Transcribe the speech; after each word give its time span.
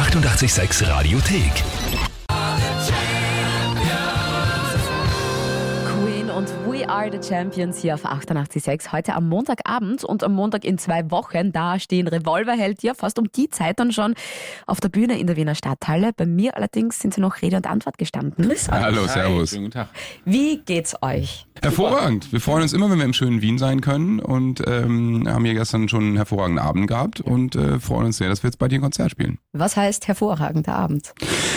886 0.00 0.80
Radiothek. 0.88 2.09
Und 6.40 6.48
We 6.66 6.88
Are 6.88 7.10
the 7.12 7.28
Champions 7.28 7.82
hier 7.82 7.92
auf 7.92 8.06
88.6. 8.06 8.92
Heute 8.92 9.12
am 9.12 9.28
Montagabend 9.28 10.04
und 10.04 10.24
am 10.24 10.32
Montag 10.32 10.64
in 10.64 10.78
zwei 10.78 11.10
Wochen, 11.10 11.52
da 11.52 11.78
stehen 11.78 12.08
Revolverheld 12.08 12.82
ja 12.82 12.94
fast 12.94 13.18
um 13.18 13.30
die 13.30 13.50
Zeit 13.50 13.78
dann 13.78 13.92
schon 13.92 14.14
auf 14.66 14.80
der 14.80 14.88
Bühne 14.88 15.18
in 15.18 15.26
der 15.26 15.36
Wiener 15.36 15.54
Stadthalle. 15.54 16.12
Bei 16.16 16.24
mir 16.24 16.56
allerdings 16.56 16.98
sind 16.98 17.12
sie 17.12 17.20
noch 17.20 17.42
Rede 17.42 17.56
und 17.56 17.66
Antwort 17.66 17.98
gestanden. 17.98 18.50
Hallo, 18.70 19.06
servus. 19.06 19.52
Guten 19.52 19.70
Tag. 19.70 19.88
Wie 20.24 20.56
geht's 20.64 20.96
euch? 21.02 21.46
Hervorragend. 21.62 22.32
Wir 22.32 22.40
freuen 22.40 22.62
uns 22.62 22.72
immer, 22.72 22.88
wenn 22.88 22.96
wir 22.96 23.04
im 23.04 23.12
schönen 23.12 23.42
Wien 23.42 23.58
sein 23.58 23.82
können 23.82 24.18
und 24.18 24.62
ähm, 24.66 25.28
haben 25.28 25.44
hier 25.44 25.52
gestern 25.52 25.90
schon 25.90 26.04
einen 26.04 26.16
hervorragenden 26.16 26.64
Abend 26.64 26.86
gehabt 26.86 27.20
und 27.20 27.54
äh, 27.54 27.78
freuen 27.78 28.06
uns 28.06 28.16
sehr, 28.16 28.30
dass 28.30 28.42
wir 28.42 28.48
jetzt 28.48 28.56
bei 28.56 28.68
dir 28.68 28.78
ein 28.78 28.82
Konzert 28.82 29.10
spielen. 29.10 29.38
Was 29.52 29.76
heißt 29.76 30.08
hervorragender 30.08 30.74
Abend? 30.74 31.12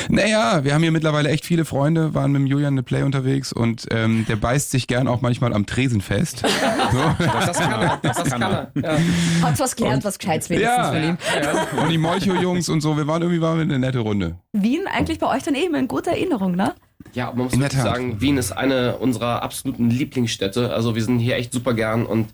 Naja, 0.09 0.65
wir 0.65 0.73
haben 0.73 0.81
hier 0.81 0.91
mittlerweile 0.91 1.29
echt 1.29 1.45
viele 1.45 1.63
Freunde, 1.63 2.13
waren 2.13 2.33
mit 2.33 2.41
dem 2.41 2.47
Julian 2.47 2.73
eine 2.73 2.83
Play 2.83 3.03
unterwegs 3.03 3.53
und 3.53 3.87
ähm, 3.91 4.25
der 4.27 4.35
beißt 4.35 4.72
sich 4.73 4.87
gern 4.87 5.07
auch 5.07 5.21
manchmal 5.21 5.53
am 5.53 5.65
Tresen 5.65 6.01
fest. 6.01 6.43
So. 6.93 6.99
Das 7.25 7.57
kann 7.59 7.81
er. 7.81 7.97
Das 8.03 8.23
kann 8.25 8.41
er. 8.43 8.71
Ja. 8.75 8.97
Hat's 9.41 9.59
was 9.59 9.75
gelernt, 9.75 10.03
was 10.03 10.19
Gescheites 10.19 10.47
wenigstens 10.51 10.77
Ja. 10.77 10.91
von 10.91 11.03
ihm. 11.03 11.17
Und 11.81 11.89
die 11.89 11.97
Molcho-Jungs 11.97 12.69
und 12.69 12.81
so, 12.81 12.95
wir 12.97 13.07
waren 13.07 13.21
irgendwie 13.23 13.41
waren 13.41 13.57
wir 13.57 13.63
eine 13.63 13.79
nette 13.79 13.97
Runde. 13.99 14.35
Wien 14.51 14.81
eigentlich 14.85 15.17
bei 15.17 15.27
euch 15.35 15.41
dann 15.41 15.55
eben 15.55 15.73
in 15.73 15.87
guter 15.87 16.11
Erinnerung, 16.11 16.55
ne? 16.55 16.75
Ja, 17.13 17.27
man 17.33 17.45
muss 17.45 17.57
wirklich 17.59 17.81
sagen, 17.81 18.21
Wien 18.21 18.37
ist 18.37 18.51
eine 18.51 18.97
unserer 18.97 19.41
absoluten 19.41 19.89
Lieblingsstädte. 19.89 20.71
Also 20.71 20.93
wir 20.93 21.03
sind 21.03 21.17
hier 21.17 21.35
echt 21.37 21.51
super 21.51 21.73
gern 21.73 22.05
und 22.05 22.29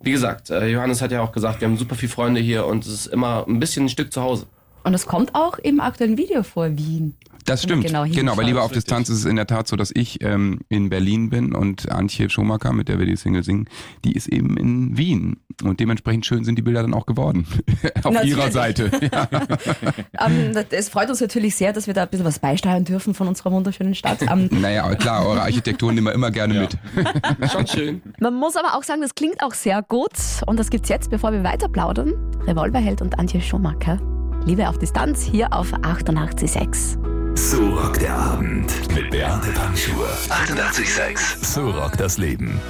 wie 0.00 0.12
gesagt, 0.12 0.50
äh, 0.50 0.66
Johannes 0.68 1.02
hat 1.02 1.10
ja 1.10 1.20
auch 1.22 1.32
gesagt, 1.32 1.60
wir 1.60 1.66
haben 1.66 1.76
super 1.76 1.94
viele 1.96 2.12
Freunde 2.12 2.40
hier 2.40 2.66
und 2.66 2.84
es 2.86 2.92
ist 2.92 3.06
immer 3.06 3.44
ein 3.48 3.58
bisschen 3.58 3.86
ein 3.86 3.88
Stück 3.88 4.12
zu 4.12 4.22
Hause. 4.22 4.46
Und 4.84 4.94
es 4.94 5.06
kommt 5.06 5.34
auch 5.34 5.58
im 5.58 5.80
aktuellen 5.80 6.18
Video 6.18 6.42
vor, 6.44 6.68
Wien. 6.76 7.16
Das 7.44 7.62
stimmt. 7.62 7.86
genau 7.86 8.04
Genau, 8.04 8.32
aber 8.32 8.42
lieber 8.42 8.62
auf 8.62 8.70
Richtig. 8.70 8.84
Distanz 8.84 9.08
ist 9.08 9.18
es 9.18 9.24
in 9.24 9.36
der 9.36 9.46
Tat 9.46 9.68
so, 9.68 9.76
dass 9.76 9.90
ich 9.94 10.22
ähm, 10.22 10.60
in 10.68 10.88
Berlin 10.88 11.30
bin 11.30 11.54
und 11.54 11.90
Antje 11.90 12.30
Schumacher, 12.30 12.72
mit 12.72 12.88
der 12.88 12.98
wir 12.98 13.06
die 13.06 13.16
Single 13.16 13.42
singen, 13.42 13.68
die 14.04 14.12
ist 14.12 14.28
eben 14.28 14.56
in 14.56 14.96
Wien. 14.96 15.36
Und 15.62 15.80
dementsprechend 15.80 16.26
schön 16.26 16.44
sind 16.44 16.56
die 16.56 16.62
Bilder 16.62 16.82
dann 16.82 16.94
auch 16.94 17.06
geworden. 17.06 17.46
auf 18.02 18.12
Natürlich. 18.12 18.36
ihrer 18.36 18.50
Seite. 18.50 18.90
Ja. 19.14 19.28
Ähm, 20.26 20.52
es 20.70 20.88
freut 20.88 21.10
uns 21.10 21.20
natürlich 21.20 21.56
sehr, 21.56 21.72
dass 21.72 21.86
wir 21.86 21.94
da 21.94 22.04
ein 22.04 22.08
bisschen 22.08 22.24
was 22.24 22.38
beisteuern 22.38 22.84
dürfen 22.84 23.12
von 23.12 23.28
unserer 23.28 23.52
wunderschönen 23.52 23.94
Stadt. 23.94 24.22
Ähm, 24.22 24.48
Naja, 24.60 24.94
klar, 24.94 25.26
eure 25.26 25.42
Architektur 25.42 25.92
nehmen 25.92 26.06
wir 26.06 26.14
immer 26.14 26.30
gerne 26.30 26.54
mit. 26.54 26.78
Schon 27.50 27.66
schön. 27.66 28.02
man 28.18 28.34
muss 28.34 28.56
aber 28.56 28.76
auch 28.76 28.82
sagen, 28.82 29.02
das 29.02 29.14
klingt 29.14 29.42
auch 29.42 29.52
sehr 29.52 29.82
gut. 29.82 30.12
Und 30.46 30.58
das 30.58 30.70
gibt's 30.70 30.88
jetzt, 30.88 31.10
bevor 31.10 31.32
wir 31.32 31.44
weiter 31.44 31.68
plaudern. 31.68 32.14
Revolverheld 32.46 33.02
und 33.02 33.18
Antje 33.18 33.40
Schumacher. 33.40 34.00
Liebe 34.46 34.68
auf 34.68 34.78
Distanz 34.78 35.22
hier 35.22 35.52
auf 35.52 35.72
88.6. 35.74 37.03
So 37.34 37.58
rockt 37.74 38.00
der 38.00 38.14
Abend 38.16 38.72
mit 38.94 39.10
Beate 39.10 39.50
Panschur. 39.52 40.06
88.6. 40.28 41.44
So 41.44 41.70
rockt 41.70 42.00
das 42.00 42.16
Leben. 42.18 42.60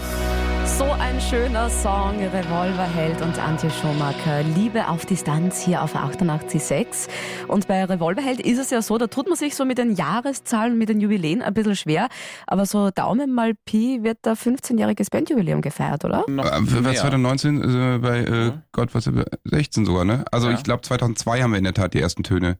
So 0.67 0.85
ein 0.91 1.21
schöner 1.21 1.69
Song, 1.69 2.17
Revolverheld 2.19 3.21
und 3.21 3.39
Antje 3.39 3.71
Schumacher. 3.71 4.43
Liebe 4.57 4.89
auf 4.89 5.05
Distanz 5.07 5.61
hier 5.61 5.83
auf 5.83 5.95
88.6. 5.95 7.09
Und 7.49 7.69
bei 7.69 7.85
Revolverheld 7.85 8.41
ist 8.41 8.59
es 8.59 8.71
ja 8.71 8.83
so, 8.83 8.99
da 8.99 9.07
tut 9.07 9.29
man 9.29 9.37
sich 9.37 9.55
so 9.55 9.65
mit 9.65 9.79
den 9.79 9.95
Jahreszahlen, 9.95 10.77
mit 10.79 10.89
den 10.89 11.01
Jubiläen 11.01 11.43
ein 11.43 11.55
bisschen 11.55 11.77
schwer. 11.77 12.09
Aber 12.47 12.67
so 12.67 12.91
Daumen 12.91 13.33
mal 13.33 13.53
Pi 13.67 14.01
wird 14.03 14.19
da 14.23 14.33
15-jähriges 14.33 15.11
Bandjubiläum 15.11 15.61
gefeiert, 15.61 16.05
oder? 16.05 16.25
Noch 16.29 16.47
Äh, 16.47 16.51
Was 16.63 16.81
mehr. 16.81 16.95
2019 16.95 17.95
äh, 17.95 17.99
bei 17.99 18.19
äh, 18.21 18.53
Gott, 18.73 18.95
was 18.95 19.09
16 19.45 19.85
sogar, 19.87 20.05
ne? 20.05 20.25
Also 20.33 20.49
Ja. 20.49 20.57
ich 20.57 20.63
glaube 20.65 20.83
2002 20.83 21.43
haben 21.43 21.53
wir 21.53 21.59
in 21.59 21.65
der 21.65 21.75
Tat 21.75 21.95
die 21.95 22.01
ersten 22.01 22.23
Töne 22.23 22.59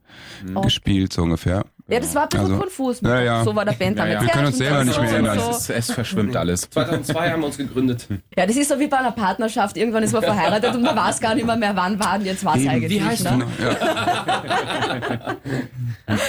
gespielt, 0.61 1.11
so 1.13 1.23
ungefähr. 1.23 1.65
Ja, 1.87 1.99
das 1.99 2.15
war 2.15 2.23
ein 2.23 2.29
bisschen 2.29 2.45
Also, 2.45 2.57
konfus. 2.57 3.01
ja, 3.01 3.19
ja. 3.21 3.43
So 3.43 3.55
war 3.55 3.63
der 3.63 3.73
Band 3.73 3.97
Ja, 3.97 4.05
damit. 4.05 4.13
ja. 4.15 4.21
Wir 4.21 4.29
können 4.29 4.47
uns 4.47 4.57
selber 4.57 4.83
nicht 4.83 4.99
mehr 4.99 5.11
erinnern. 5.11 5.39
so. 5.39 5.51
Es, 5.51 5.69
es 5.69 5.91
verschwimmt 5.91 6.35
alles. 6.35 6.61
2002 6.71 7.29
haben 7.29 7.41
wir 7.41 7.45
uns 7.47 7.57
gegründet. 7.57 7.94
Ja, 8.37 8.45
das 8.45 8.55
ist 8.55 8.69
so 8.69 8.79
wie 8.79 8.87
bei 8.87 8.97
einer 8.97 9.11
Partnerschaft. 9.11 9.77
Irgendwann 9.77 10.03
ist 10.03 10.13
man 10.13 10.23
verheiratet 10.23 10.75
und 10.75 10.81
man 10.81 10.95
weiß 10.95 11.19
gar 11.19 11.35
nicht 11.35 11.45
mehr, 11.45 11.55
mehr 11.55 11.75
wann 11.75 11.99
war 11.99 12.15
und 12.15 12.25
jetzt 12.25 12.43
war 12.45 12.55
es 12.55 12.67
eigentlich. 12.67 12.91
Wie 12.91 13.01
heißt 13.01 13.23
ne? 13.23 13.45
Ja. 13.59 15.35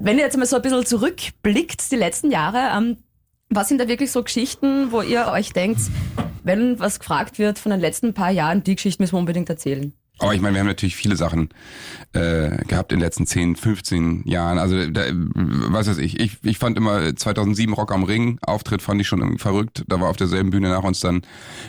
Wenn 0.00 0.16
ihr 0.16 0.24
jetzt 0.24 0.36
mal 0.36 0.46
so 0.46 0.56
ein 0.56 0.62
bisschen 0.62 0.86
zurückblickt, 0.86 1.90
die 1.90 1.96
letzten 1.96 2.30
Jahre, 2.30 2.70
ähm, 2.76 2.98
was 3.50 3.68
sind 3.68 3.80
da 3.80 3.88
wirklich 3.88 4.12
so 4.12 4.22
Geschichten, 4.22 4.92
wo 4.92 5.02
ihr 5.02 5.26
euch 5.26 5.52
denkt, 5.52 5.80
wenn 6.44 6.78
was 6.78 7.00
gefragt 7.00 7.38
wird 7.38 7.58
von 7.58 7.70
den 7.70 7.80
letzten 7.80 8.14
paar 8.14 8.30
Jahren, 8.30 8.62
die 8.62 8.76
Geschichte 8.76 9.02
müssen 9.02 9.14
wir 9.14 9.18
unbedingt 9.18 9.50
erzählen? 9.50 9.92
Aber 10.18 10.34
ich 10.34 10.40
meine, 10.40 10.54
wir 10.54 10.60
haben 10.60 10.66
natürlich 10.66 10.96
viele 10.96 11.16
Sachen 11.16 11.50
äh, 12.12 12.64
gehabt 12.66 12.92
in 12.92 12.98
den 12.98 13.04
letzten 13.04 13.26
10, 13.26 13.56
15 13.56 14.22
Jahren. 14.26 14.58
Also, 14.58 14.90
da, 14.90 15.02
was 15.12 15.88
weiß 15.88 15.98
ich, 15.98 16.18
ich, 16.18 16.38
ich 16.42 16.58
fand 16.58 16.76
immer 16.76 17.14
2007 17.14 17.72
Rock 17.72 17.92
am 17.92 18.02
Ring, 18.04 18.38
Auftritt 18.42 18.82
fand 18.82 19.00
ich 19.00 19.06
schon 19.06 19.20
irgendwie 19.20 19.38
verrückt. 19.38 19.84
Da 19.88 20.00
war 20.00 20.08
auf 20.08 20.16
derselben 20.16 20.50
Bühne 20.50 20.70
nach 20.70 20.84
uns 20.84 21.00
dann 21.00 21.22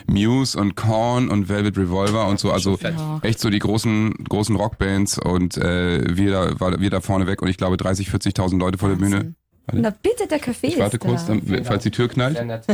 Muse 0.06 0.58
und 0.58 0.74
Korn 0.74 1.28
und 1.28 1.48
Velvet 1.48 1.76
Revolver 1.76 2.26
und 2.26 2.40
so. 2.40 2.50
Also 2.52 2.76
fett. 2.76 2.94
echt 3.22 3.40
so 3.40 3.50
die 3.50 3.58
großen 3.58 4.14
großen 4.28 4.56
Rockbands 4.56 5.18
und 5.18 5.56
äh, 5.56 6.16
wir, 6.16 6.30
da, 6.30 6.60
war, 6.60 6.80
wir 6.80 6.90
da 6.90 7.00
vorne 7.00 7.26
weg 7.26 7.42
und 7.42 7.48
ich 7.48 7.56
glaube 7.56 7.76
30, 7.76 8.08
40.000 8.08 8.58
Leute 8.58 8.78
vor 8.78 8.88
der 8.88 8.96
Bühne. 8.96 9.34
Na 9.72 9.90
bitte, 9.90 10.26
der 10.26 10.38
Kaffee 10.38 10.68
Ich 10.68 10.78
warte 10.78 10.96
ist 10.96 11.02
kurz, 11.02 11.26
da. 11.26 11.34
dann, 11.34 11.64
falls 11.64 11.82
die 11.84 11.90
Tür 11.90 12.08
knallt. 12.08 12.36
Sehr 12.36 12.44
nett. 12.44 12.64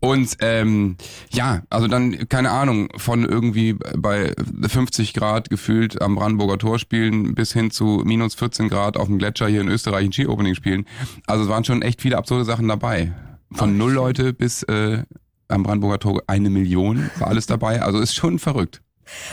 Und 0.00 0.36
ähm, 0.40 0.96
ja, 1.30 1.62
also 1.70 1.88
dann, 1.88 2.28
keine 2.28 2.50
Ahnung, 2.50 2.88
von 2.96 3.24
irgendwie 3.24 3.74
bei 3.74 4.32
50 4.66 5.14
Grad 5.14 5.50
gefühlt 5.50 6.00
am 6.00 6.16
Brandenburger 6.16 6.58
Tor 6.58 6.78
spielen 6.78 7.34
bis 7.34 7.52
hin 7.52 7.70
zu 7.70 8.02
minus 8.04 8.34
14 8.34 8.68
Grad 8.68 8.96
auf 8.96 9.06
dem 9.06 9.18
Gletscher 9.18 9.48
hier 9.48 9.60
in 9.60 9.68
Österreich 9.68 10.04
ein 10.04 10.12
Ski-Opening 10.12 10.54
spielen. 10.54 10.86
Also 11.26 11.44
es 11.44 11.50
waren 11.50 11.64
schon 11.64 11.82
echt 11.82 12.00
viele 12.00 12.16
absurde 12.16 12.44
Sachen 12.44 12.68
dabei. 12.68 13.12
Von 13.52 13.76
null 13.76 13.92
Leute 13.92 14.32
bis 14.32 14.62
äh, 14.64 15.02
am 15.48 15.62
Brandenburger 15.62 15.98
Tor 15.98 16.22
eine 16.26 16.50
Million 16.50 17.10
war 17.18 17.28
alles 17.28 17.46
dabei. 17.46 17.82
Also 17.82 17.98
ist 18.00 18.14
schon 18.14 18.38
verrückt. 18.38 18.82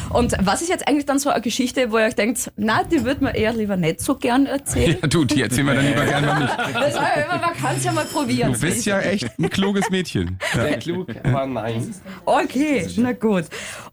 Und 0.10 0.34
was 0.40 0.62
ist 0.62 0.70
jetzt 0.70 0.88
eigentlich 0.88 1.06
dann 1.06 1.20
so 1.20 1.30
eine 1.30 1.42
Geschichte, 1.42 1.92
wo 1.92 1.98
ihr 1.98 2.06
euch 2.06 2.16
denkt, 2.16 2.52
na, 2.56 2.84
die 2.84 3.04
würde 3.04 3.24
man 3.24 3.36
eher 3.36 3.54
lieber 3.54 3.78
nicht 3.78 4.02
so 4.02 4.16
gern 4.16 4.46
erzählen? 4.46 4.98
Ja, 5.02 5.08
du, 5.08 5.26
die 5.26 5.42
erzählen 5.42 5.68
wir 5.68 5.76
dann 5.76 5.86
lieber 5.88 6.06
gerne 6.06 6.28
mal 6.28 6.40
nicht. 6.40 6.58
Das, 6.74 6.96
äh, 6.96 7.28
man 7.30 7.54
kann 7.54 7.76
es 7.78 7.84
ja 7.84 7.92
mal 7.92 8.06
probieren. 8.06 8.54
Du 8.54 8.60
bist 8.60 8.86
ja 8.86 9.00
echt 9.00 9.28
ein 9.40 9.50
kluges 9.50 9.90
Mädchen. 9.90 10.38
Ja. 10.56 10.64
Sehr 10.64 10.80
klug, 10.80 11.08
aber 11.24 11.46
nein. 11.46 11.94
Okay, 12.26 12.88
na 12.98 13.14
gut. 13.14 13.46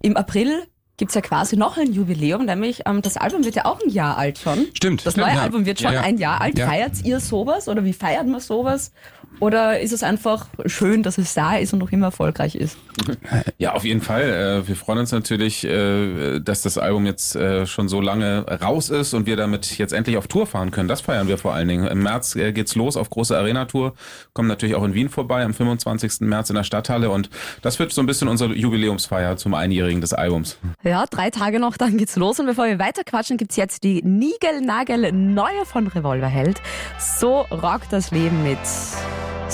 Im 0.02 0.16
April 0.16 0.64
gibt's 0.96 1.14
ja 1.14 1.20
quasi 1.20 1.56
noch 1.56 1.76
ein 1.76 1.92
Jubiläum, 1.92 2.44
nämlich 2.44 2.82
ähm, 2.86 3.02
das 3.02 3.16
Album 3.16 3.44
wird 3.44 3.56
ja 3.56 3.64
auch 3.64 3.80
ein 3.82 3.90
Jahr 3.90 4.16
alt 4.16 4.38
schon. 4.38 4.66
Stimmt. 4.74 5.04
Das 5.04 5.14
stimmt, 5.14 5.26
neue 5.26 5.36
ja. 5.36 5.42
Album 5.42 5.66
wird 5.66 5.80
schon 5.80 5.92
Ja. 5.92 6.02
ein 6.02 6.18
Jahr 6.18 6.40
alt. 6.40 6.58
Ja. 6.58 6.66
Feiert 6.68 6.92
ihr 7.04 7.18
sowas 7.20 7.68
oder 7.68 7.84
wie 7.84 7.92
feiert 7.92 8.26
man 8.26 8.40
sowas? 8.40 8.92
Oder 9.40 9.80
ist 9.80 9.92
es 9.92 10.02
einfach 10.02 10.46
schön, 10.66 11.02
dass 11.02 11.18
es 11.18 11.34
da 11.34 11.56
ist 11.56 11.72
und 11.72 11.80
noch 11.80 11.92
immer 11.92 12.06
erfolgreich 12.06 12.54
ist? 12.54 12.76
Ja, 13.58 13.72
auf 13.72 13.84
jeden 13.84 14.00
Fall. 14.02 14.22
Äh, 14.64 14.68
Wir 14.68 14.76
freuen 14.76 14.98
uns 14.98 15.12
natürlich, 15.12 15.64
äh, 15.64 16.38
dass 16.40 16.62
das 16.62 16.76
Album 16.76 17.06
jetzt 17.06 17.34
äh, 17.34 17.66
schon 17.66 17.88
so 17.88 18.00
lange 18.00 18.44
raus 18.62 18.90
ist 18.90 19.14
und 19.14 19.26
wir 19.26 19.36
damit 19.36 19.78
jetzt 19.78 19.92
endlich 19.92 20.16
auf 20.16 20.26
Tour 20.28 20.46
fahren 20.46 20.70
können. 20.70 20.88
Das 20.88 21.00
feiern 21.00 21.28
wir 21.28 21.38
vor 21.38 21.54
allen 21.54 21.68
Dingen. 21.68 21.86
Im 21.86 22.02
März 22.02 22.34
geht's 22.34 22.74
los 22.74 22.96
auf 22.96 23.10
große 23.10 23.36
Arena-Tour. 23.36 23.94
Kommen 24.32 24.48
natürlich 24.48 24.74
auch 24.74 24.84
in 24.84 24.94
Wien 24.94 25.08
vorbei 25.08 25.44
am 25.44 25.54
25. 25.54 26.20
März 26.20 26.50
in 26.50 26.56
der 26.56 26.64
Stadthalle 26.64 27.10
und 27.10 27.30
das 27.62 27.78
wird 27.78 27.92
so 27.92 28.02
ein 28.02 28.06
bisschen 28.06 28.28
unsere 28.28 28.54
Jubiläumsfeier 28.54 29.36
zum 29.36 29.54
Einjährigen 29.54 30.00
des 30.00 30.12
Albums. 30.12 30.58
Ja, 30.82 31.04
drei 31.08 31.30
Tage 31.30 31.58
noch, 31.58 31.76
dann 31.76 31.96
geht's 31.96 32.16
los. 32.16 32.38
Und 32.40 32.46
bevor 32.46 32.66
wir 32.66 32.78
weiter 32.78 33.04
quatschen, 33.04 33.36
gibt's 33.36 33.56
jetzt 33.56 33.84
die 33.84 34.02
Nigel-Nagel 34.02 35.12
neue 35.12 35.64
von 35.64 35.86
Revolverheld. 35.86 36.60
So 36.98 37.40
rockt 37.50 37.92
das 37.92 38.10
Leben 38.10 38.42
mit. 38.42 38.58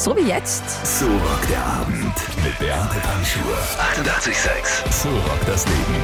So 0.00 0.16
wie 0.16 0.22
jetzt. 0.22 0.62
So 0.98 1.04
rockt 1.06 1.50
der 1.50 1.62
Abend 1.62 2.14
mit 2.42 2.58
Beate 2.58 2.96
Panschur. 3.02 3.54
88.6. 4.02 4.90
So 5.02 5.08
rockt 5.10 5.46
das 5.46 5.66
Leben. 5.66 6.00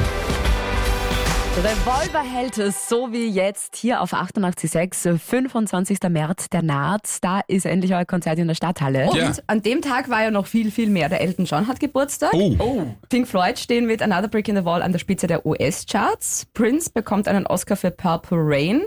Revolverheld, 1.63 2.53
so 2.71 3.11
wie 3.11 3.27
jetzt 3.27 3.75
hier 3.77 4.01
auf 4.01 4.13
88.6, 4.13 5.17
25. 5.17 5.97
März, 6.09 6.49
der 6.51 6.61
naht. 6.61 7.07
Da 7.21 7.41
ist 7.47 7.65
endlich 7.65 7.95
euer 7.95 8.05
Konzert 8.05 8.37
in 8.37 8.47
der 8.47 8.53
Stadthalle. 8.53 9.07
Und 9.09 9.17
Ja. 9.17 9.31
an 9.47 9.63
dem 9.63 9.81
Tag 9.81 10.07
war 10.11 10.21
ja 10.21 10.29
noch 10.29 10.45
viel, 10.45 10.69
viel 10.69 10.91
mehr. 10.91 11.09
Der 11.09 11.19
Elton 11.21 11.45
John 11.45 11.67
hat 11.67 11.79
Geburtstag. 11.79 12.31
Oh. 12.35 12.83
Pink 13.09 13.27
Floyd 13.27 13.57
stehen 13.57 13.87
mit 13.87 14.03
Another 14.03 14.27
Brick 14.27 14.47
in 14.47 14.55
the 14.55 14.65
Wall 14.65 14.83
an 14.83 14.91
der 14.91 14.99
Spitze 14.99 15.25
der 15.25 15.47
US-Charts. 15.47 16.45
Prince 16.53 16.91
bekommt 16.93 17.27
einen 17.27 17.47
Oscar 17.47 17.75
für 17.75 17.89
Purple 17.89 18.37
Rain. 18.39 18.83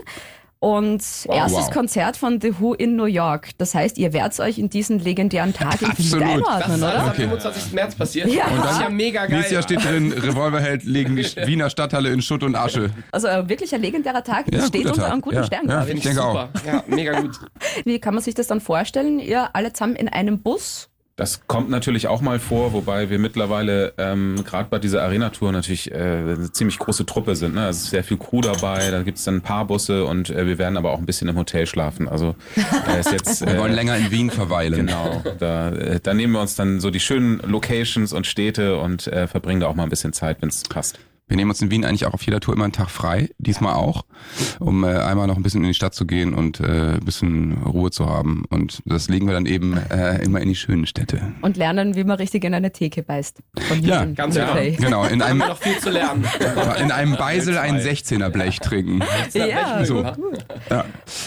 Und 0.63 1.01
erstes 1.27 1.27
wow. 1.53 1.71
Konzert 1.71 2.17
von 2.17 2.39
The 2.39 2.59
Who 2.59 2.75
in 2.75 2.95
New 2.95 3.05
York. 3.05 3.49
Das 3.57 3.73
heißt, 3.73 3.97
ihr 3.97 4.13
werdet 4.13 4.39
euch 4.39 4.59
in 4.59 4.69
diesen 4.69 4.99
legendären 4.99 5.53
Tag 5.53 5.81
irgendwie 5.81 6.03
mit 6.13 6.23
Absolut. 6.23 6.45
Das 6.45 6.63
einordnen, 6.63 6.83
oder? 6.83 6.99
am 6.99 7.09
Okay. 7.09 7.21
25. 7.23 7.73
März 7.73 7.95
passiert. 7.95 8.27
Ja. 8.29 8.45
Und 8.45 8.51
Und 8.53 8.57
das 8.59 8.71
ist 8.73 8.77
dann- 8.77 8.83
ja 8.83 8.89
mega 8.95 9.21
geil. 9.25 9.29
Nächstes 9.37 9.53
Jahr 9.53 9.63
steht 9.63 9.83
drin, 9.83 10.11
Revolverheld 10.13 10.83
legen 10.83 11.15
die 11.15 11.23
Wiener 11.47 11.71
Stadthalle 11.71 12.09
in 12.11 12.21
Schutt 12.21 12.43
und 12.43 12.55
Asche. 12.55 12.91
Also 13.11 13.27
äh, 13.27 13.49
wirklich 13.49 13.73
ein 13.73 13.81
legendärer 13.81 14.23
Tag. 14.23 14.45
Das 14.51 14.61
Ja, 14.61 14.67
steht 14.67 14.85
unter 14.85 15.01
Tag. 15.01 15.11
einem 15.13 15.21
guten 15.21 15.37
Ja. 15.37 15.43
Stern, 15.45 15.61
Ja, 15.67 15.83
glaube 15.83 15.85
Finde 15.87 15.97
ich. 15.99 16.05
ich 16.05 16.13
denke 16.15 16.21
super. 16.29 16.49
Ja, 16.67 16.83
mega 16.85 17.19
gut. 17.21 17.39
Wie 17.85 17.97
kann 17.99 18.13
man 18.13 18.21
sich 18.21 18.35
das 18.35 18.45
dann 18.45 18.61
vorstellen? 18.61 19.17
Ihr 19.17 19.49
alle 19.55 19.73
zusammen 19.73 19.95
in 19.95 20.09
einem 20.09 20.43
Bus 20.43 20.89
Das 21.17 21.41
kommt 21.45 21.69
natürlich 21.69 22.07
auch 22.07 22.21
mal 22.21 22.39
vor, 22.39 22.73
wobei 22.73 23.09
wir 23.09 23.19
mittlerweile 23.19 23.93
ähm, 23.97 24.43
gerade 24.45 24.69
bei 24.69 24.79
dieser 24.79 25.03
Arena-Tour 25.03 25.51
natürlich 25.51 25.91
äh, 25.91 25.95
eine 25.95 26.51
ziemlich 26.51 26.79
große 26.79 27.05
Truppe 27.05 27.35
sind. 27.35 27.55
Ne? 27.55 27.65
Also 27.65 27.89
sehr 27.89 28.03
viel 28.03 28.17
Crew 28.17 28.41
dabei, 28.41 28.89
da 28.89 29.03
gibt 29.03 29.17
es 29.17 29.25
dann 29.25 29.35
ein 29.35 29.41
paar 29.41 29.65
Busse 29.65 30.05
und 30.05 30.29
äh, 30.29 30.47
wir 30.47 30.57
werden 30.57 30.77
aber 30.77 30.91
auch 30.91 30.99
ein 30.99 31.05
bisschen 31.05 31.27
im 31.27 31.37
Hotel 31.37 31.67
schlafen. 31.67 32.07
Also 32.07 32.35
äh, 32.87 32.99
ist 32.99 33.11
jetzt, 33.11 33.41
äh, 33.41 33.53
wir 33.53 33.59
wollen 33.59 33.73
länger 33.73 33.97
in 33.97 34.09
Wien 34.09 34.31
verweilen. 34.31 34.87
Genau, 34.87 35.21
da, 35.37 35.69
äh, 35.69 35.99
da 36.01 36.13
nehmen 36.13 36.33
wir 36.33 36.41
uns 36.41 36.55
dann 36.55 36.79
so 36.79 36.89
die 36.89 36.99
schönen 37.01 37.39
Locations 37.39 38.13
und 38.13 38.25
Städte 38.25 38.77
und 38.77 39.07
äh, 39.07 39.27
verbringen 39.27 39.59
da 39.59 39.67
auch 39.67 39.75
mal 39.75 39.83
ein 39.83 39.89
bisschen 39.89 40.13
Zeit, 40.13 40.41
wenn 40.41 40.49
es 40.49 40.63
passt. 40.63 40.97
Wir 41.31 41.37
nehmen 41.37 41.49
uns 41.49 41.61
in 41.61 41.71
Wien 41.71 41.85
eigentlich 41.85 42.05
auch 42.05 42.13
auf 42.13 42.23
jeder 42.23 42.41
Tour 42.41 42.55
immer 42.55 42.65
einen 42.65 42.73
Tag 42.73 42.89
frei, 42.89 43.29
diesmal 43.37 43.75
auch, 43.75 44.03
um 44.59 44.83
äh, 44.83 44.87
einmal 44.87 45.27
noch 45.27 45.37
ein 45.37 45.43
bisschen 45.43 45.61
in 45.61 45.69
die 45.69 45.73
Stadt 45.73 45.95
zu 45.95 46.05
gehen 46.05 46.33
und 46.33 46.59
äh, 46.59 46.95
ein 46.95 47.05
bisschen 47.05 47.53
Ruhe 47.63 47.89
zu 47.89 48.05
haben. 48.05 48.43
Und 48.49 48.81
das 48.85 49.07
legen 49.07 49.27
wir 49.27 49.33
dann 49.33 49.45
eben 49.45 49.77
äh, 49.77 50.21
immer 50.21 50.41
in 50.41 50.49
die 50.49 50.55
schönen 50.55 50.85
Städte. 50.85 51.31
Und 51.41 51.55
lernen, 51.55 51.95
wie 51.95 52.03
man 52.03 52.17
richtig 52.17 52.43
in 52.43 52.53
eine 52.53 52.73
Theke 52.73 53.01
beißt. 53.01 53.37
Von 53.61 53.81
ja, 53.81 54.03
ganz 54.03 54.35
genau. 54.35 54.55
genau. 54.77 55.05
In 55.05 55.21
einem, 55.21 55.37
noch 55.37 55.57
viel 55.57 55.77
zu 55.77 55.89
lernen. 55.89 56.25
In 56.81 56.91
einem 56.91 57.15
Beisel 57.15 57.57
ein 57.57 57.77
16er 57.77 58.27
Blech 58.27 58.59
trinken. 58.59 59.01
Ja. 59.31 59.85
So. 59.85 60.03
ja. 60.69 60.83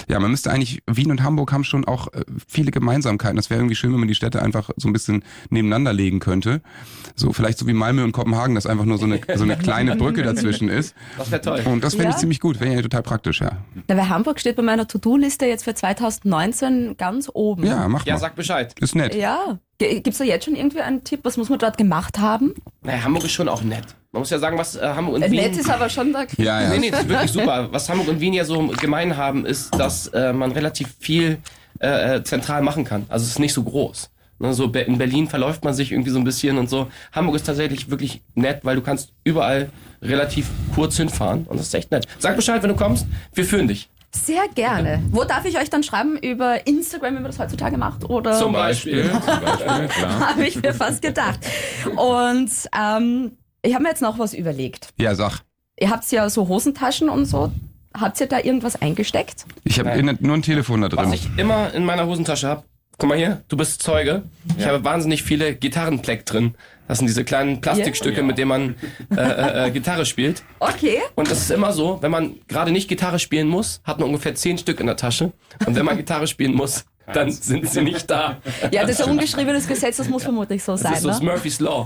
ja, 0.06 0.20
man 0.20 0.30
müsste 0.30 0.50
eigentlich, 0.50 0.82
Wien 0.86 1.12
und 1.12 1.22
Hamburg 1.22 1.50
haben 1.50 1.64
schon 1.64 1.86
auch 1.86 2.12
äh, 2.12 2.24
viele 2.46 2.72
Gemeinsamkeiten. 2.72 3.36
Das 3.36 3.48
wäre 3.48 3.58
irgendwie 3.58 3.74
schön, 3.74 3.90
wenn 3.94 4.00
man 4.00 4.08
die 4.08 4.14
Städte 4.14 4.42
einfach 4.42 4.68
so 4.76 4.86
ein 4.86 4.92
bisschen 4.92 5.24
nebeneinander 5.48 5.94
legen 5.94 6.20
könnte. 6.20 6.60
So 7.16 7.32
vielleicht 7.32 7.56
so 7.56 7.66
wie 7.66 7.72
Malmö 7.72 8.04
und 8.04 8.12
Kopenhagen, 8.12 8.54
das 8.54 8.66
einfach 8.66 8.84
nur 8.84 8.98
so 8.98 9.06
eine, 9.06 9.20
so 9.34 9.44
eine 9.44 9.56
kleine 9.64 9.93
Brücke 9.96 10.22
dazwischen 10.24 10.68
ist. 10.68 10.94
Das 11.18 11.30
wäre 11.30 11.40
toll. 11.40 11.62
Und 11.64 11.82
das 11.84 11.94
fände 11.94 12.08
ja. 12.08 12.10
ich 12.10 12.16
ziemlich 12.16 12.40
gut, 12.40 12.60
wäre 12.60 12.74
ja 12.74 12.82
total 12.82 13.02
praktisch, 13.02 13.40
ja. 13.40 13.52
Na, 13.88 13.96
weil 13.96 14.08
Hamburg 14.08 14.40
steht 14.40 14.56
bei 14.56 14.62
meiner 14.62 14.86
To-Do-Liste 14.86 15.46
jetzt 15.46 15.64
für 15.64 15.74
2019 15.74 16.96
ganz 16.96 17.30
oben. 17.32 17.64
Ja, 17.66 17.88
mach 17.88 18.06
Ja, 18.06 18.14
mal. 18.14 18.20
sag 18.20 18.36
Bescheid. 18.36 18.74
Ist 18.80 18.94
nett. 18.94 19.14
Ja. 19.14 19.58
Gibt 19.78 20.06
es 20.06 20.18
da 20.18 20.24
jetzt 20.24 20.44
schon 20.44 20.54
irgendwie 20.54 20.80
einen 20.80 21.02
Tipp? 21.02 21.20
Was 21.24 21.36
muss 21.36 21.48
man 21.48 21.58
dort 21.58 21.76
gemacht 21.76 22.18
haben? 22.18 22.54
Naja, 22.82 23.02
Hamburg 23.02 23.24
ist 23.24 23.32
schon 23.32 23.48
auch 23.48 23.62
nett. 23.62 23.84
Man 24.12 24.20
muss 24.20 24.30
ja 24.30 24.38
sagen, 24.38 24.56
was 24.56 24.76
äh, 24.76 24.80
Hamburg 24.80 25.16
und 25.16 25.22
äh, 25.22 25.30
Wien... 25.30 25.42
Nett 25.42 25.56
ist 25.56 25.68
aber 25.68 25.88
schon 25.88 26.12
da... 26.12 26.24
Ja, 26.36 26.62
ja. 26.62 26.68
Nee, 26.70 26.78
nee, 26.78 26.90
das 26.90 27.00
ist 27.00 27.08
wirklich 27.08 27.32
super. 27.32 27.68
Was 27.72 27.88
Hamburg 27.88 28.08
und 28.08 28.20
Wien 28.20 28.32
ja 28.32 28.44
so 28.44 28.68
gemein 28.68 29.16
haben, 29.16 29.44
ist, 29.44 29.74
dass 29.74 30.06
äh, 30.08 30.32
man 30.32 30.52
relativ 30.52 30.94
viel 31.00 31.38
äh, 31.80 32.16
äh 32.16 32.22
zentral 32.22 32.62
machen 32.62 32.84
kann. 32.84 33.06
Also 33.08 33.24
es 33.24 33.30
ist 33.30 33.38
nicht 33.40 33.52
so 33.52 33.64
groß. 33.64 34.10
Ne, 34.38 34.52
so 34.52 34.64
in 34.64 34.98
Berlin 34.98 35.28
verläuft 35.28 35.64
man 35.64 35.74
sich 35.74 35.92
irgendwie 35.92 36.10
so 36.10 36.18
ein 36.18 36.24
bisschen 36.24 36.58
und 36.58 36.68
so. 36.68 36.88
Hamburg 37.12 37.36
ist 37.36 37.46
tatsächlich 37.46 37.88
wirklich 37.88 38.20
nett, 38.34 38.60
weil 38.64 38.76
du 38.76 38.82
kannst 38.82 39.12
überall 39.22 39.70
relativ 40.02 40.50
kurz 40.74 40.96
hinfahren 40.96 41.44
und 41.44 41.58
das 41.58 41.68
ist 41.68 41.74
echt 41.74 41.90
nett. 41.90 42.06
Sag 42.18 42.36
Bescheid, 42.36 42.62
wenn 42.62 42.70
du 42.70 42.76
kommst, 42.76 43.06
wir 43.32 43.44
führen 43.44 43.68
dich. 43.68 43.88
Sehr 44.14 44.46
gerne. 44.54 45.02
Wo 45.10 45.24
darf 45.24 45.44
ich 45.44 45.58
euch 45.58 45.70
dann 45.70 45.82
schreiben? 45.82 46.16
Über 46.16 46.66
Instagram, 46.66 47.14
wie 47.16 47.20
man 47.20 47.24
das 47.24 47.38
heutzutage 47.38 47.76
macht? 47.76 48.08
Oder? 48.08 48.32
Zum 48.38 48.52
Beispiel. 48.52 49.10
Zum 49.10 49.20
Beispiel, 49.20 50.08
habe 50.20 50.46
ich 50.46 50.62
mir 50.62 50.72
fast 50.72 51.02
gedacht. 51.02 51.40
Und 51.96 52.50
ähm, 52.78 53.32
ich 53.62 53.74
habe 53.74 53.82
mir 53.82 53.90
jetzt 53.90 54.02
noch 54.02 54.18
was 54.18 54.34
überlegt. 54.34 54.90
Ja, 54.98 55.14
sag. 55.14 55.40
Ihr 55.80 55.90
habt 55.90 56.10
ja 56.12 56.30
so 56.30 56.48
Hosentaschen 56.48 57.08
und 57.08 57.24
so. 57.26 57.50
Habt 57.92 58.20
ihr 58.20 58.26
da 58.26 58.38
irgendwas 58.38 58.80
eingesteckt? 58.80 59.46
Ich 59.64 59.78
habe 59.78 60.02
nur 60.02 60.36
ein 60.36 60.42
Telefon 60.42 60.82
da 60.82 60.88
drin. 60.88 61.06
Was 61.06 61.12
ich 61.14 61.28
immer 61.36 61.72
in 61.74 61.84
meiner 61.84 62.06
Hosentasche 62.06 62.48
habe, 62.48 62.64
guck 62.98 63.08
mal 63.08 63.18
hier, 63.18 63.42
du 63.48 63.56
bist 63.56 63.82
Zeuge. 63.82 64.22
Ich 64.58 64.66
habe 64.66 64.84
wahnsinnig 64.84 65.22
viele 65.22 65.54
Gitarrenpleck 65.54 66.26
drin. 66.26 66.54
Das 66.86 66.98
sind 66.98 67.06
diese 67.06 67.24
kleinen 67.24 67.60
Plastikstücke, 67.60 68.18
yeah. 68.18 68.26
mit 68.26 68.36
denen 68.36 68.48
man 68.48 68.74
äh, 69.16 69.20
äh, 69.20 69.66
äh, 69.66 69.70
Gitarre 69.70 70.04
spielt. 70.04 70.42
Okay. 70.60 71.00
Und 71.14 71.30
das 71.30 71.40
ist 71.40 71.50
immer 71.50 71.72
so, 71.72 71.98
wenn 72.02 72.10
man 72.10 72.34
gerade 72.46 72.72
nicht 72.72 72.88
Gitarre 72.88 73.18
spielen 73.18 73.48
muss, 73.48 73.80
hat 73.84 73.98
man 73.98 74.08
ungefähr 74.08 74.34
zehn 74.34 74.58
Stück 74.58 74.80
in 74.80 74.86
der 74.86 74.96
Tasche. 74.96 75.32
Und 75.64 75.76
wenn 75.76 75.86
man 75.86 75.96
Gitarre 75.96 76.26
spielen 76.26 76.54
muss, 76.54 76.84
dann 77.12 77.30
sind 77.30 77.68
sie 77.68 77.82
nicht 77.82 78.10
da. 78.10 78.38
Ja, 78.70 78.82
das 78.82 79.00
ist 79.00 79.02
ein 79.02 79.10
ungeschriebenes 79.10 79.66
Gesetz, 79.66 79.96
das 79.96 80.08
muss 80.08 80.22
vermutlich 80.22 80.62
so 80.62 80.76
sein. 80.76 80.92
Das 80.92 81.04
ist 81.04 81.18
so 81.18 81.24
ne? 81.24 81.30
Murphy's 81.30 81.60
Law. 81.60 81.84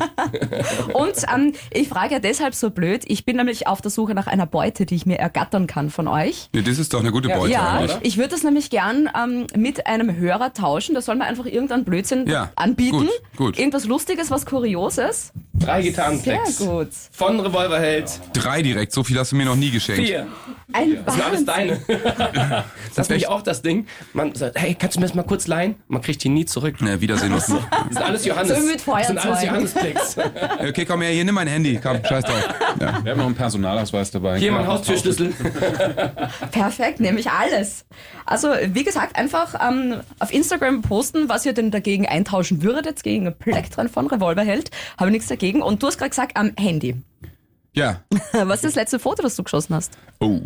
Und 0.92 1.14
ähm, 1.34 1.52
ich 1.72 1.88
frage 1.88 2.14
ja 2.14 2.20
deshalb 2.20 2.54
so 2.54 2.70
blöd, 2.70 3.02
ich 3.06 3.24
bin 3.24 3.36
nämlich 3.36 3.66
auf 3.66 3.80
der 3.80 3.90
Suche 3.90 4.14
nach 4.14 4.26
einer 4.26 4.46
Beute, 4.46 4.86
die 4.86 4.94
ich 4.94 5.06
mir 5.06 5.18
ergattern 5.18 5.66
kann 5.66 5.90
von 5.90 6.08
euch. 6.08 6.48
Ja, 6.54 6.62
das 6.62 6.78
ist 6.78 6.94
doch 6.94 7.00
eine 7.00 7.12
gute 7.12 7.28
Beute. 7.28 7.52
Ja, 7.52 7.80
oder? 7.82 7.98
ich 8.02 8.16
würde 8.16 8.30
das 8.30 8.42
nämlich 8.42 8.70
gern 8.70 9.10
ähm, 9.16 9.46
mit 9.56 9.86
einem 9.86 10.16
Hörer 10.16 10.52
tauschen. 10.52 10.94
Da 10.94 11.00
soll 11.00 11.16
man 11.16 11.26
einfach 11.26 11.46
irgendeinen 11.46 11.84
Blödsinn 11.84 12.26
ja, 12.26 12.50
anbieten. 12.56 12.98
Gut, 12.98 13.36
gut. 13.36 13.58
Irgendwas 13.58 13.84
Lustiges, 13.86 14.30
was 14.30 14.46
Kurioses. 14.46 15.32
Drei 15.58 15.82
Gitarrenplecks. 15.82 16.58
Sehr 16.58 16.66
gut. 16.66 16.88
Von 17.12 17.40
Revolverheld. 17.40 18.20
Drei 18.32 18.62
direkt, 18.62 18.92
so 18.92 19.04
viel 19.04 19.18
hast 19.18 19.32
du 19.32 19.36
mir 19.36 19.44
noch 19.44 19.56
nie 19.56 19.70
geschenkt. 19.70 20.06
Vier. 20.06 20.26
Ein 20.72 21.02
das 21.04 21.14
sind 21.14 21.24
alles 21.24 21.44
deine. 21.46 21.80
das 22.94 22.98
ist 22.98 23.08
nämlich 23.08 23.28
auch 23.28 23.40
das 23.40 23.62
Ding. 23.62 23.86
Man 24.12 24.34
sagt, 24.34 24.58
hey, 24.58 24.74
kannst 24.74 24.96
du 24.96 25.00
mir 25.00 25.06
das 25.06 25.14
mal 25.14 25.22
kurz 25.22 25.46
leihen? 25.46 25.76
Man 25.88 26.02
kriegt 26.02 26.22
die 26.22 26.28
nie 26.28 26.44
zurück. 26.44 26.76
Na, 26.80 27.00
Wiedersehen. 27.00 27.32
Das 27.32 27.46
sind 27.46 27.58
alles 27.96 28.26
Johannes. 28.26 28.58
So 28.58 28.66
mit 28.66 28.86
das 28.86 29.06
sind 29.06 29.18
alles 29.18 29.42
Johannes-Picks. 29.42 30.16
okay, 30.68 30.84
komm 30.84 31.00
her, 31.00 31.10
hier, 31.10 31.24
nimm 31.24 31.34
mein 31.34 31.48
Handy. 31.48 31.80
Komm, 31.82 32.04
scheiß 32.04 32.24
drauf. 32.24 32.48
Ja. 32.80 33.02
Wir 33.02 33.12
haben 33.12 33.18
noch 33.18 33.26
einen 33.26 33.34
Personalausweis 33.34 34.10
dabei. 34.10 34.38
Hier 34.38 34.52
mein 34.52 34.66
Haustürschlüssel. 34.66 35.32
Perfekt, 36.50 37.00
nehme 37.00 37.18
ich 37.18 37.30
alles. 37.30 37.86
Also, 38.26 38.48
wie 38.66 38.84
gesagt, 38.84 39.16
einfach 39.16 39.54
ähm, 39.66 40.00
auf 40.18 40.32
Instagram 40.32 40.82
posten, 40.82 41.30
was 41.30 41.46
ihr 41.46 41.54
denn 41.54 41.70
dagegen 41.70 42.06
eintauschen 42.06 42.62
würdet, 42.62 43.02
gegen 43.02 43.34
Plektren 43.34 43.88
von 43.88 44.06
Revolverheld. 44.06 44.70
Habe 44.98 45.10
nichts 45.10 45.28
dagegen. 45.28 45.47
Und 45.56 45.82
du 45.82 45.86
hast 45.86 45.98
gerade 45.98 46.10
gesagt, 46.10 46.36
am 46.36 46.52
Handy. 46.58 46.96
Ja. 47.74 48.02
Was 48.32 48.56
ist 48.56 48.64
das 48.64 48.74
letzte 48.74 48.98
Foto, 48.98 49.22
das 49.22 49.36
du 49.36 49.42
geschossen 49.42 49.74
hast? 49.74 49.98
Oh. 50.20 50.40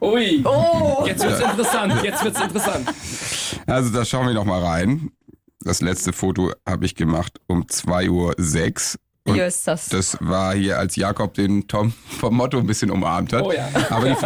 Ui. 0.00 0.42
Oh. 0.44 1.04
Jetzt 1.06 1.22
wird's 1.22 1.40
interessant. 1.40 1.94
Jetzt 2.02 2.24
wird's 2.24 2.40
interessant. 2.40 2.88
Also 3.66 3.90
da 3.90 4.04
schauen 4.04 4.26
wir 4.26 4.34
noch 4.34 4.44
mal 4.44 4.62
rein. 4.62 5.10
Das 5.62 5.82
letzte 5.82 6.12
Foto 6.12 6.52
habe 6.66 6.86
ich 6.86 6.94
gemacht 6.94 7.38
um 7.46 7.64
2.06 7.64 8.08
Uhr. 8.08 9.00
Jösses. 9.26 9.88
Das 9.90 10.16
war 10.20 10.54
hier, 10.54 10.78
als 10.78 10.96
Jakob 10.96 11.34
den 11.34 11.68
Tom 11.68 11.92
vom 12.18 12.36
Motto 12.36 12.58
ein 12.58 12.66
bisschen 12.66 12.90
umarmt 12.90 13.32
hat. 13.32 13.42
Oh 13.42 13.52
ja. 13.52 13.68
Aber 13.90 14.08
die, 14.08 14.16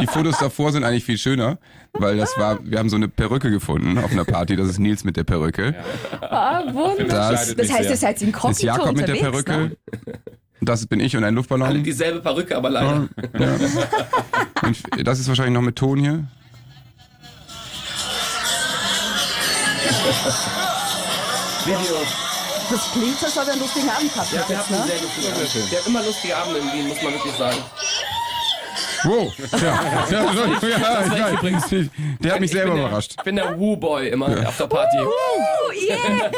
die, 0.00 0.06
Fotos 0.06 0.38
davor 0.38 0.72
sind 0.72 0.84
eigentlich 0.84 1.04
viel 1.04 1.18
schöner, 1.18 1.58
weil 1.94 2.18
das 2.18 2.36
war, 2.36 2.58
wir 2.62 2.78
haben 2.78 2.90
so 2.90 2.96
eine 2.96 3.08
Perücke 3.08 3.50
gefunden 3.50 3.98
auf 3.98 4.12
einer 4.12 4.24
Party. 4.24 4.56
Das 4.56 4.68
ist 4.68 4.78
Nils 4.78 5.04
mit 5.04 5.16
der 5.16 5.24
Perücke. 5.24 5.74
Ja. 6.20 6.30
Ah, 6.30 6.64
wunderbar. 6.72 7.32
Das, 7.32 7.54
das 7.54 7.72
heißt, 7.72 7.90
ihr 7.90 7.96
seid 7.96 8.20
in 8.22 8.32
Das 8.32 8.50
ist 8.52 8.62
Jakob 8.62 8.94
mit 8.96 9.08
der 9.08 9.14
Perücke. 9.14 9.52
Ne? 9.52 9.76
Das 10.60 10.86
bin 10.86 11.00
ich 11.00 11.16
und 11.16 11.24
ein 11.24 11.34
Luftballon. 11.34 11.66
Alle 11.66 11.80
dieselbe 11.80 12.20
Perücke, 12.20 12.56
aber 12.56 12.70
leider. 12.70 13.08
Ja. 13.38 13.56
Und 14.62 14.82
das 15.04 15.18
ist 15.18 15.28
wahrscheinlich 15.28 15.54
noch 15.54 15.62
mit 15.62 15.76
Ton 15.76 15.98
hier. 15.98 16.24
Video. 21.64 22.21
Das 22.72 22.90
klingt, 22.92 23.22
als 23.22 23.36
ob 23.36 23.46
er 23.46 23.52
einen 23.52 23.60
lustigen 23.60 23.90
Abend 23.90 24.14
gehabt 24.14 24.32
Ja, 24.32 24.48
wir 24.48 24.58
hatten 24.58 24.74
einen 24.74 24.82
ne? 24.84 24.88
sehr 24.88 25.02
lustigen 25.02 25.32
Abend. 25.34 25.72
Der 25.72 25.78
hat 25.78 25.86
immer 25.86 26.02
lustige 26.02 26.36
Abende 26.36 26.58
in 26.60 26.72
Wien, 26.72 26.88
muss 26.88 27.02
man 27.02 27.12
wirklich 27.12 27.34
sagen. 27.34 27.58
Wow. 29.04 29.32
Ja, 29.60 30.06
ja, 30.10 30.32
so, 30.32 30.66
ja, 30.66 31.16
ja, 31.16 31.30
übrigens. 31.32 31.64
Der 32.20 32.32
hat 32.32 32.40
mich 32.40 32.50
selber 32.50 32.74
der, 32.74 32.86
überrascht. 32.86 33.14
Ich 33.18 33.24
bin 33.24 33.36
der 33.36 33.58
Woo-Boy 33.58 34.08
immer 34.08 34.48
auf 34.48 34.56
der 34.56 34.66
Party. 34.68 34.96
Woo, 34.98 35.72
yeah. 35.74 36.30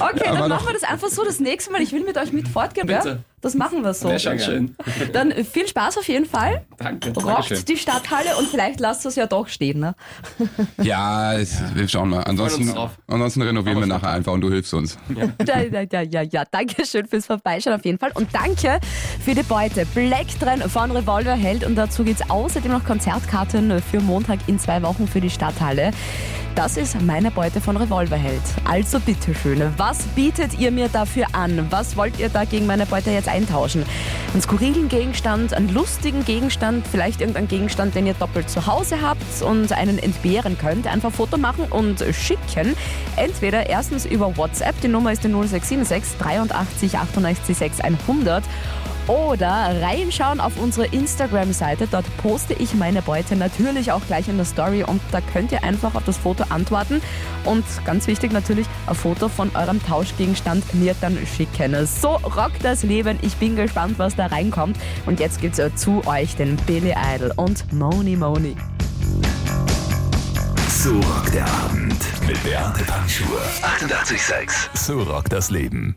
Okay, 0.10 0.24
dann 0.24 0.48
machen 0.48 0.66
wir 0.66 0.72
das 0.72 0.84
einfach 0.84 1.08
so 1.08 1.22
das 1.22 1.38
nächste 1.38 1.70
Mal. 1.70 1.82
Ich 1.82 1.92
will 1.92 2.04
mit 2.04 2.16
euch 2.16 2.32
mit 2.32 2.48
fortgehen. 2.48 2.86
Bitte. 2.86 3.22
Das 3.46 3.54
machen 3.54 3.84
wir 3.84 3.94
so. 3.94 4.18
Schon 4.18 4.40
schön. 4.40 4.74
Dann 5.12 5.32
viel 5.44 5.68
Spaß 5.68 5.98
auf 5.98 6.08
jeden 6.08 6.26
Fall. 6.26 6.66
Danke. 6.78 7.10
Rockt 7.10 7.28
Dankeschön. 7.28 7.64
die 7.66 7.76
Stadthalle 7.76 8.36
und 8.36 8.48
vielleicht 8.48 8.80
lasst 8.80 9.06
es 9.06 9.14
ja 9.14 9.28
doch 9.28 9.46
stehen. 9.46 9.78
Ne? 9.78 9.94
Ja, 10.82 11.34
es, 11.34 11.62
wir 11.74 11.86
schauen 11.86 12.08
mal. 12.08 12.24
Ansonsten, 12.24 12.74
ansonsten 13.06 13.42
renovieren 13.42 13.78
wir 13.78 13.86
nachher 13.86 14.10
einfach 14.10 14.32
und 14.32 14.40
du 14.40 14.50
hilfst 14.50 14.74
uns. 14.74 14.98
Ja, 15.46 15.60
ja, 15.62 15.80
ja, 15.80 16.00
ja, 16.02 16.22
ja. 16.22 16.44
Danke 16.50 16.84
schön 16.84 17.06
fürs 17.06 17.26
Vorbeischauen 17.26 17.76
auf 17.76 17.84
jeden 17.84 17.98
Fall. 18.00 18.10
Und 18.14 18.34
danke 18.34 18.80
für 19.24 19.36
die 19.36 19.44
Beute. 19.44 19.86
Black 19.94 20.26
drin 20.40 20.68
von 20.68 20.90
Revolverheld. 20.90 21.62
Und 21.62 21.76
dazu 21.76 22.02
gibt 22.02 22.20
es 22.20 22.28
außerdem 22.28 22.72
noch 22.72 22.84
Konzertkarten 22.84 23.80
für 23.80 24.00
Montag 24.00 24.40
in 24.48 24.58
zwei 24.58 24.82
Wochen 24.82 25.06
für 25.06 25.20
die 25.20 25.30
Stadthalle. 25.30 25.92
Das 26.56 26.78
ist 26.78 26.98
meine 27.02 27.30
Beute 27.30 27.60
von 27.60 27.76
Revolverheld. 27.76 28.40
Also 28.64 28.98
bitteschön, 28.98 29.74
was 29.76 29.98
bietet 30.14 30.58
ihr 30.58 30.70
mir 30.70 30.88
dafür 30.88 31.26
an? 31.32 31.66
Was 31.68 31.98
wollt 31.98 32.18
ihr 32.18 32.30
da 32.30 32.46
gegen 32.46 32.64
meine 32.64 32.86
Beute 32.86 33.10
jetzt 33.10 33.28
eintauschen? 33.28 33.84
Einen 34.32 34.40
skurrilen 34.40 34.88
Gegenstand, 34.88 35.52
einen 35.52 35.68
lustigen 35.68 36.24
Gegenstand, 36.24 36.86
vielleicht 36.90 37.20
irgendeinen 37.20 37.48
Gegenstand, 37.48 37.94
den 37.94 38.06
ihr 38.06 38.14
doppelt 38.14 38.48
zu 38.48 38.66
Hause 38.66 39.02
habt 39.02 39.42
und 39.42 39.70
einen 39.74 39.98
entbehren 39.98 40.56
könnt. 40.56 40.86
Einfach 40.86 41.12
Foto 41.12 41.36
machen 41.36 41.66
und 41.68 42.02
schicken. 42.14 42.74
Entweder 43.16 43.68
erstens 43.68 44.06
über 44.06 44.34
WhatsApp, 44.38 44.80
die 44.80 44.88
Nummer 44.88 45.12
ist 45.12 45.24
die 45.24 45.28
0676 45.28 46.16
83 46.18 46.96
88 46.96 47.54
6 47.54 47.80
100 47.82 48.42
oder 49.06 49.80
reinschauen 49.82 50.40
auf 50.40 50.56
unsere 50.60 50.86
Instagram-Seite. 50.86 51.88
Dort 51.90 52.04
poste 52.18 52.54
ich 52.54 52.74
meine 52.74 53.02
Beute 53.02 53.36
natürlich 53.36 53.92
auch 53.92 54.04
gleich 54.06 54.28
in 54.28 54.36
der 54.36 54.46
Story 54.46 54.82
und 54.82 55.00
da 55.12 55.20
könnt 55.20 55.52
ihr 55.52 55.62
einfach 55.64 55.94
auf 55.94 56.04
das 56.04 56.16
Foto 56.16 56.44
antworten 56.48 57.00
und 57.44 57.64
ganz 57.84 58.06
wichtig 58.06 58.32
natürlich 58.32 58.66
ein 58.86 58.94
Foto 58.94 59.28
von 59.28 59.50
eurem 59.54 59.84
Tauschgegenstand 59.84 60.74
mir 60.74 60.94
dann 61.00 61.18
schicken. 61.26 61.86
So 61.86 62.10
rockt 62.10 62.64
das 62.64 62.82
Leben. 62.82 63.18
Ich 63.22 63.36
bin 63.36 63.56
gespannt, 63.56 63.98
was 63.98 64.16
da 64.16 64.26
reinkommt. 64.26 64.76
Und 65.06 65.20
jetzt 65.20 65.40
gibt's 65.40 65.60
zu 65.76 66.06
euch 66.06 66.36
den 66.36 66.56
Billy 66.56 66.94
Idol 67.14 67.32
und 67.36 67.72
Moni 67.72 68.16
Moni. 68.16 68.56
So 70.68 70.94
rockt 71.00 71.34
der 71.34 71.46
Abend. 71.46 71.96
Mit 72.26 72.42
Beate 72.44 72.84
Panschur. 72.84 73.40
88,6. 73.62 74.76
So 74.76 75.02
rockt 75.02 75.32
das 75.32 75.50
Leben. 75.50 75.96